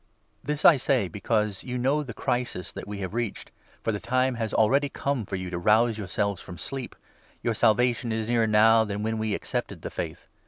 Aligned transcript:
This 0.43 0.65
I 0.65 0.77
say, 0.77 1.07
because 1.07 1.63
you 1.63 1.77
know 1.77 2.01
the 2.01 2.15
crisis 2.15 2.71
that 2.71 2.87
n 2.87 2.91
the 2.91 2.97
Approach 2.97 2.97
we 2.97 3.01
have 3.01 3.13
reached, 3.13 3.51
for 3.83 3.91
the 3.91 3.99
time 3.99 4.33
has 4.33 4.51
already 4.51 4.89
come 4.89 5.19
of 5.19 5.25
The 5.27 5.29
Day.1 5.29 5.29
for 5.29 5.35
yOu 5.35 5.49
to 5.51 5.57
rouse 5.59 5.97
yourselves 5.99 6.41
from 6.41 6.57
sleep; 6.57 6.95
our 7.45 7.53
Salvation 7.53 8.11
is 8.11 8.27
nearer 8.27 8.47
now 8.47 8.83
than 8.83 9.03
when 9.03 9.19
we 9.19 9.35
accepted 9.35 9.83
the 9.83 9.91
Faith. 9.91 10.25